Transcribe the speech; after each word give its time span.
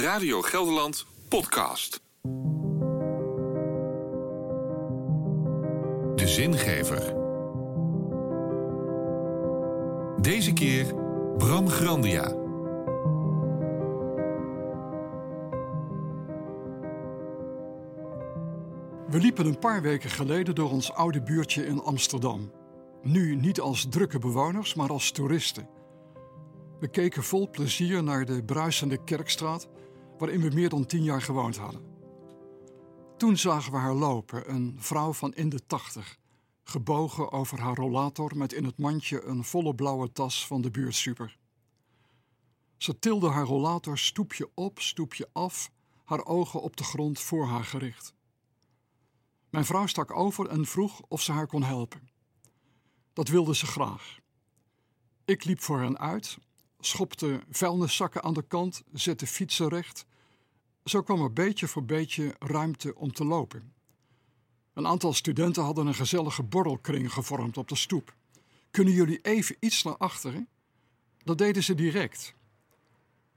Radio 0.00 0.42
Gelderland 0.42 1.06
podcast. 1.28 2.00
De 6.14 6.28
zingever. 6.28 7.14
Deze 10.20 10.52
keer 10.52 10.94
Bram 11.38 11.68
Grandia. 11.68 12.28
We 19.08 19.18
liepen 19.18 19.46
een 19.46 19.58
paar 19.58 19.82
weken 19.82 20.10
geleden 20.10 20.54
door 20.54 20.70
ons 20.70 20.92
oude 20.92 21.22
buurtje 21.22 21.66
in 21.66 21.82
Amsterdam. 21.82 22.52
Nu 23.02 23.34
niet 23.34 23.60
als 23.60 23.86
drukke 23.90 24.18
bewoners, 24.18 24.74
maar 24.74 24.90
als 24.90 25.10
toeristen. 25.10 25.71
We 26.82 26.88
keken 26.88 27.22
vol 27.22 27.50
plezier 27.50 28.02
naar 28.02 28.24
de 28.24 28.44
bruisende 28.44 29.04
kerkstraat, 29.04 29.68
waarin 30.18 30.40
we 30.40 30.54
meer 30.54 30.68
dan 30.68 30.86
tien 30.86 31.02
jaar 31.02 31.22
gewoond 31.22 31.56
hadden. 31.56 31.82
Toen 33.16 33.36
zagen 33.36 33.72
we 33.72 33.78
haar 33.78 33.94
lopen, 33.94 34.50
een 34.54 34.76
vrouw 34.78 35.12
van 35.12 35.34
in 35.34 35.48
de 35.48 35.66
tachtig, 35.66 36.18
gebogen 36.62 37.32
over 37.32 37.60
haar 37.60 37.74
rollator 37.74 38.36
met 38.36 38.52
in 38.52 38.64
het 38.64 38.78
mandje 38.78 39.24
een 39.24 39.44
volle 39.44 39.74
blauwe 39.74 40.12
tas 40.12 40.46
van 40.46 40.62
de 40.62 40.70
buurtsuper. 40.70 41.38
Ze 42.76 42.98
tilde 42.98 43.28
haar 43.28 43.46
rollator 43.46 43.98
stoepje 43.98 44.50
op, 44.54 44.80
stoepje 44.80 45.28
af, 45.32 45.70
haar 46.04 46.24
ogen 46.24 46.62
op 46.62 46.76
de 46.76 46.84
grond 46.84 47.20
voor 47.20 47.46
haar 47.46 47.64
gericht. 47.64 48.14
Mijn 49.50 49.64
vrouw 49.64 49.86
stak 49.86 50.16
over 50.16 50.48
en 50.48 50.66
vroeg 50.66 51.00
of 51.08 51.22
ze 51.22 51.32
haar 51.32 51.46
kon 51.46 51.62
helpen. 51.62 52.08
Dat 53.12 53.28
wilde 53.28 53.54
ze 53.54 53.66
graag. 53.66 54.18
Ik 55.24 55.44
liep 55.44 55.60
voor 55.60 55.80
hen 55.80 55.98
uit, 55.98 56.38
schopte 56.86 57.42
vuilniszakken 57.50 58.22
aan 58.22 58.34
de 58.34 58.42
kant, 58.42 58.82
zette 58.92 59.26
fietsen 59.26 59.68
recht. 59.68 60.06
Zo 60.84 61.02
kwam 61.02 61.22
er 61.22 61.32
beetje 61.32 61.68
voor 61.68 61.84
beetje 61.84 62.36
ruimte 62.38 62.94
om 62.94 63.12
te 63.12 63.24
lopen. 63.24 63.72
Een 64.72 64.86
aantal 64.86 65.12
studenten 65.12 65.62
hadden 65.62 65.86
een 65.86 65.94
gezellige 65.94 66.42
borrelkring 66.42 67.12
gevormd 67.12 67.56
op 67.56 67.68
de 67.68 67.76
stoep. 67.76 68.14
Kunnen 68.70 68.92
jullie 68.92 69.20
even 69.20 69.56
iets 69.60 69.82
naar 69.82 69.96
achteren? 69.96 70.48
Dat 71.24 71.38
deden 71.38 71.62
ze 71.62 71.74
direct. 71.74 72.34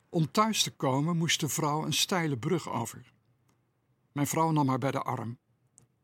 Om 0.09 0.31
thuis 0.31 0.63
te 0.63 0.71
komen 0.71 1.17
moest 1.17 1.39
de 1.39 1.49
vrouw 1.49 1.85
een 1.85 1.93
steile 1.93 2.37
brug 2.37 2.69
over. 2.69 3.11
Mijn 4.11 4.27
vrouw 4.27 4.51
nam 4.51 4.69
haar 4.69 4.77
bij 4.77 4.91
de 4.91 5.01
arm. 5.01 5.37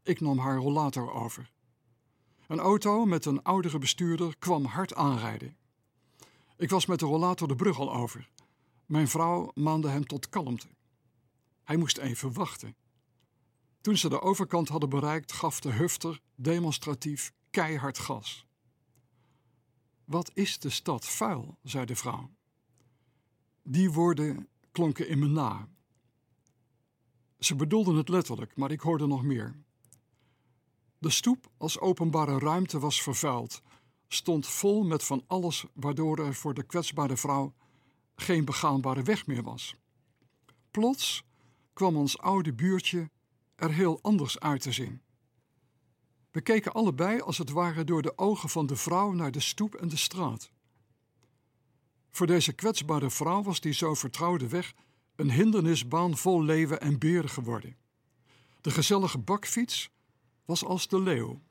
Ik 0.04 0.20
nam 0.22 0.38
haar 0.38 0.58
rollator 0.58 1.14
over. 1.14 1.52
Een 2.48 2.60
auto 2.60 3.06
met 3.06 3.26
een 3.26 3.44
oudere 3.44 3.78
bestuurder 3.78 4.36
kwam 4.40 4.66
hard 4.66 4.96
aanrijden. 4.96 5.56
Ik 6.62 6.70
was 6.70 6.86
met 6.86 7.00
de 7.00 7.06
rollator 7.06 7.48
de 7.48 7.56
brug 7.56 7.80
al 7.80 7.94
over. 7.94 8.30
Mijn 8.86 9.08
vrouw 9.08 9.52
maande 9.54 9.90
hem 9.90 10.06
tot 10.06 10.30
kalmte. 10.30 10.68
Hij 11.64 11.78
moest 11.78 11.98
even 11.98 12.34
wachten. 12.34 12.76
Toen 13.82 13.98
ze 13.98 14.10
de 14.10 14.22
overkant 14.22 14.70
hadden 14.70 14.90
bereikt, 14.90 15.32
gaf 15.32 15.60
de 15.60 15.72
hufter 15.72 16.22
demonstratief 16.36 17.34
keihard 17.50 17.98
gas. 18.00 18.46
Wat 20.06 20.32
is 20.34 20.60
de 20.60 20.70
stad 20.70 21.06
vuil, 21.06 21.58
zei 21.64 21.86
de 21.86 21.96
vrouw. 21.96 22.30
Die 23.64 23.92
woorden 23.92 24.48
klonken 24.72 25.08
in 25.08 25.20
me 25.20 25.28
na. 25.28 25.68
Ze 27.40 27.56
bedoelden 27.56 27.96
het 27.96 28.10
letterlijk, 28.10 28.56
maar 28.56 28.72
ik 28.72 28.82
hoorde 28.82 29.08
nog 29.08 29.24
meer. 29.24 29.56
De 30.98 31.10
stoep 31.10 31.52
als 31.58 31.80
openbare 31.80 32.40
ruimte 32.40 32.80
was 32.80 33.02
vervuild, 33.02 33.62
stond 34.14 34.48
vol 34.48 34.84
met 34.84 35.04
van 35.04 35.24
alles 35.28 35.66
waardoor 35.74 36.18
er 36.18 36.36
voor 36.36 36.54
de 36.54 36.64
kwetsbare 36.64 37.18
vrouw 37.18 37.54
geen 38.16 38.46
begaanbare 38.46 39.04
weg 39.04 39.28
meer 39.28 39.44
was. 39.44 39.76
Plots 40.72 41.24
kwam 41.74 41.96
ons 41.96 42.18
oude 42.18 42.54
buurtje 42.54 43.10
er 43.56 43.74
heel 43.74 44.00
anders 44.02 44.40
uit 44.40 44.62
te 44.62 44.72
zien. 44.72 45.02
We 46.32 46.42
keken 46.42 46.74
allebei 46.74 47.20
als 47.20 47.38
het 47.38 47.50
ware 47.50 47.84
door 47.84 48.02
de 48.02 48.18
ogen 48.18 48.50
van 48.50 48.66
de 48.66 48.76
vrouw 48.76 49.12
naar 49.12 49.32
de 49.32 49.40
stoep 49.40 49.76
en 49.76 49.88
de 49.88 49.98
straat. 49.98 50.52
Voor 52.10 52.28
deze 52.28 52.54
kwetsbare 52.54 53.10
vrouw 53.10 53.44
was 53.44 53.60
die 53.60 53.74
zo 53.74 53.94
vertrouwde 53.94 54.48
weg 54.48 54.74
een 55.16 55.32
hindernisbaan 55.32 56.18
vol 56.18 56.44
leeuwen 56.44 56.82
en 56.82 57.00
beren 57.00 57.30
geworden. 57.30 57.78
De 58.62 58.72
gezellige 58.72 59.18
bakfiets 59.18 59.90
was 60.46 60.66
als 60.66 60.88
de 60.88 61.00
leeuw, 61.00 61.42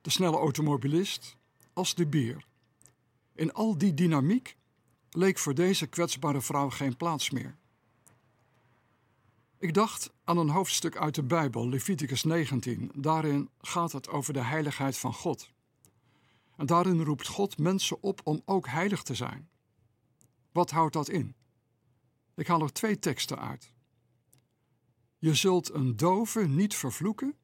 de 0.00 0.10
snelle 0.10 0.36
automobilist 0.36 1.38
als 1.72 1.94
de 1.94 2.06
beer. 2.06 2.46
In 3.34 3.52
al 3.52 3.78
die 3.78 3.94
dynamiek 3.94 4.56
leek 5.10 5.38
voor 5.38 5.54
deze 5.54 5.86
kwetsbare 5.86 6.40
vrouw 6.40 6.70
geen 6.70 6.96
plaats 6.96 7.30
meer. 7.30 7.58
Ik 9.58 9.74
dacht 9.74 10.12
aan 10.24 10.38
een 10.38 10.48
hoofdstuk 10.48 10.96
uit 10.96 11.14
de 11.14 11.22
Bijbel, 11.22 11.68
Leviticus 11.68 12.24
19. 12.24 12.90
Daarin 12.94 13.50
gaat 13.60 13.92
het 13.92 14.08
over 14.08 14.32
de 14.32 14.42
heiligheid 14.42 14.98
van 14.98 15.14
God. 15.14 15.50
En 16.56 16.66
daarin 16.66 17.02
roept 17.02 17.26
God 17.26 17.58
mensen 17.58 18.02
op 18.02 18.20
om 18.24 18.42
ook 18.44 18.68
heilig 18.68 19.02
te 19.02 19.14
zijn. 19.14 19.48
Wat 20.52 20.70
houdt 20.70 20.92
dat 20.92 21.08
in? 21.08 21.34
Ik 22.34 22.46
haal 22.46 22.62
er 22.62 22.72
twee 22.72 22.98
teksten 22.98 23.38
uit. 23.38 23.72
Je 25.18 25.34
zult 25.34 25.72
een 25.72 25.96
dove 25.96 26.46
niet 26.46 26.74
vervloeken 26.74 27.34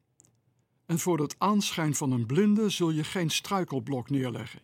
en 0.86 0.98
voor 0.98 1.18
het 1.18 1.34
aanschijn 1.38 1.94
van 1.94 2.10
een 2.10 2.26
blinde 2.26 2.68
zul 2.68 2.90
je 2.90 3.04
geen 3.04 3.30
struikelblok 3.30 4.10
neerleggen. 4.10 4.62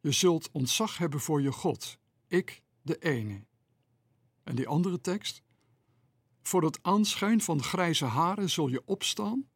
Je 0.00 0.12
zult 0.12 0.50
ontzag 0.52 0.98
hebben 0.98 1.20
voor 1.20 1.42
je 1.42 1.52
God, 1.52 1.98
ik 2.26 2.62
de 2.82 2.98
ene. 2.98 3.44
En 4.42 4.56
die 4.56 4.68
andere 4.68 5.00
tekst? 5.00 5.42
Voor 6.42 6.62
het 6.62 6.78
aanschijn 6.82 7.40
van 7.40 7.62
grijze 7.62 8.04
haren 8.04 8.50
zul 8.50 8.68
je 8.68 8.82
opstaan 8.84 9.48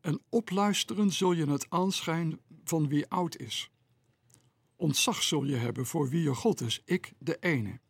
en 0.00 0.20
opluisteren 0.28 1.12
zul 1.12 1.32
je 1.32 1.50
het 1.50 1.66
aanschijn 1.70 2.40
van 2.64 2.88
wie 2.88 3.08
oud 3.08 3.36
is. 3.36 3.70
Ontzag 4.76 5.22
zul 5.22 5.44
je 5.44 5.56
hebben 5.56 5.86
voor 5.86 6.08
wie 6.08 6.22
je 6.22 6.34
God 6.34 6.60
is, 6.60 6.82
ik 6.84 7.12
de 7.18 7.36
ene. 7.40 7.80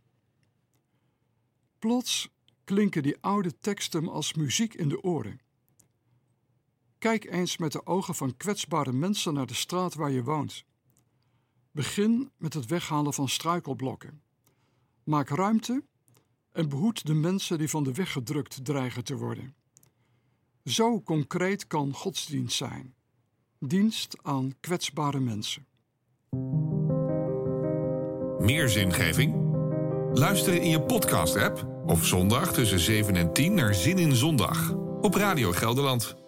Plots 1.79 2.31
klinken 2.65 3.03
die 3.03 3.17
oude 3.21 3.59
teksten 3.59 4.09
als 4.09 4.35
muziek 4.35 4.75
in 4.75 4.89
de 4.89 5.03
oren. 5.03 5.41
Kijk 6.99 7.31
eens 7.31 7.57
met 7.57 7.73
de 7.73 7.87
ogen 7.87 8.15
van 8.15 8.37
kwetsbare 8.37 8.93
mensen 8.93 9.35
naar 9.35 9.47
de 9.47 9.55
straat 9.55 9.95
waar 9.95 10.11
je 10.11 10.23
woont. 10.23 10.65
Begin 11.73 12.31
met 12.37 12.55
het 12.55 12.67
weghalen 12.67 13.13
van 13.13 13.29
struikelblokken. 13.29 14.23
Maak 15.05 15.29
ruimte 15.29 15.83
en 16.53 16.69
behoed 16.69 17.07
de 17.07 17.15
mensen 17.15 17.59
die 17.59 17.69
van 17.69 17.85
de 17.85 17.93
weg 17.93 18.13
gedrukt 18.13 18.65
dreigen 18.65 19.05
te 19.05 19.17
worden. 19.17 19.55
Zo 20.65 21.03
concreet 21.03 21.67
kan 21.67 21.93
godsdienst 21.93 22.57
zijn. 22.57 22.95
Dienst 23.59 24.17
aan 24.23 24.53
kwetsbare 24.61 25.21
mensen. 25.21 25.67
Meer 28.39 28.69
zingeving? 28.69 29.35
Luister 30.13 30.55
in 30.55 30.69
je 30.69 30.83
podcast-app 30.83 31.83
of 31.87 32.07
zondag 32.07 32.53
tussen 32.53 32.79
7 32.79 33.17
en 33.17 33.33
10 33.33 33.55
naar 33.55 33.75
Zin 33.75 33.99
in 33.99 34.15
Zondag 34.15 34.73
op 35.01 35.15
Radio 35.15 35.53
Gelderland. 35.53 36.28